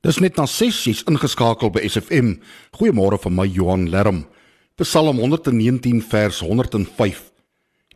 [0.00, 2.38] Dis net na 6 jy's ingeskakel by SFM.
[2.78, 4.22] Goeiemôre van my Johan Lerm.
[4.80, 7.20] Psalm 119 vers 105.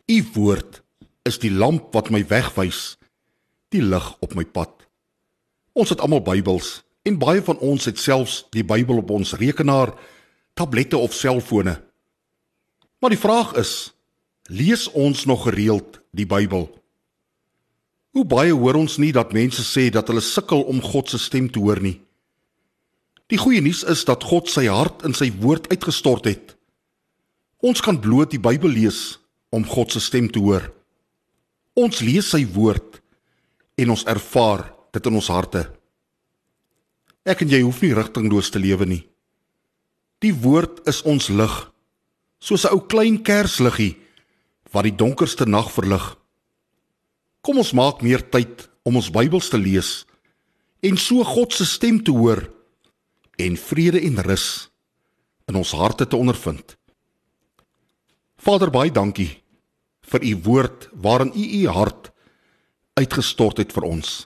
[0.05, 0.83] U woord
[1.25, 2.99] is die lamp wat my wegwys,
[3.73, 4.85] die lig op my pad.
[5.73, 9.95] Ons het almal Bybels en baie van ons het selfs die Bybel op ons rekenaar,
[10.53, 11.73] tablette of selfone.
[13.01, 13.95] Maar die vraag is,
[14.45, 16.69] lees ons nog gereeld die Bybel?
[18.15, 21.49] Hoe baie hoor ons nie dat mense sê dat hulle sukkel om God se stem
[21.51, 21.97] te hoor nie.
[23.27, 26.53] Die goeie nuus is dat God sy hart in sy woord uitgestort het.
[27.59, 29.17] Ons kan bloot die Bybel lees
[29.51, 30.69] om God se stem te hoor.
[31.75, 33.01] Ons lees sy woord
[33.75, 34.63] en ons ervaar
[34.95, 35.65] dit in ons harte.
[37.27, 39.03] Ek en jy hoef nie rigtingloos te lewe nie.
[40.23, 41.55] Die woord is ons lig,
[42.39, 43.97] soos 'n ou klein kersliggie
[44.71, 46.15] wat die donkerste nag verlig.
[47.45, 49.89] Kom ons maak meer tyd om ons Bybels te lees
[50.85, 52.39] en so God se stem te hoor
[53.37, 54.45] en vrede en rus
[55.45, 56.73] in ons harte te ondervind.
[58.41, 59.29] Vader, baie dankie
[60.09, 62.09] vir u woord waarin u u hart
[62.97, 64.25] uitgestort het vir ons.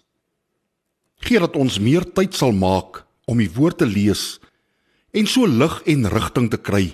[1.19, 4.37] Geef dat ons meer tyd sal maak om u woord te lees
[5.11, 6.85] en so lig en rigting te kry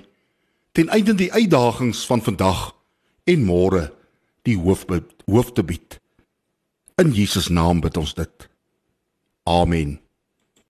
[0.73, 2.71] ten einde die uitdagings van vandag
[3.29, 3.91] en môre
[4.41, 4.87] die hoof
[5.29, 5.99] hoof te bied.
[6.95, 8.49] In Jesus naam bid ons dit.
[9.43, 10.04] Amen.